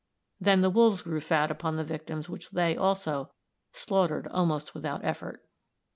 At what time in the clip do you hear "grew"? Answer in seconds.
1.03-1.21